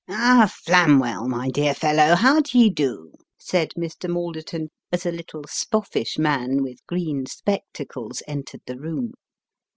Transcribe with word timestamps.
"Ah! 0.09 0.51
Flamwell, 0.65 1.27
my 1.27 1.51
dear 1.51 1.75
fellow, 1.75 2.15
how 2.15 2.39
d'ye 2.41 2.69
do?" 2.69 3.13
said 3.37 3.69
Mr. 3.77 4.09
Malder 4.09 4.43
ton, 4.43 4.69
as 4.91 5.05
a 5.05 5.11
little 5.11 5.43
spoffish 5.43 6.17
man, 6.17 6.63
with 6.63 6.83
green 6.87 7.27
spectacles, 7.27 8.23
entered 8.27 8.61
the 8.65 8.79
room. 8.79 9.11